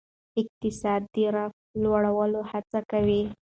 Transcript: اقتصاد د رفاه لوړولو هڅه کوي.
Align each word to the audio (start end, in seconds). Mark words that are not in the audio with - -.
اقتصاد 0.41 1.01
د 1.13 1.15
رفاه 1.35 1.59
لوړولو 1.83 2.39
هڅه 2.51 2.79
کوي. 2.91 3.23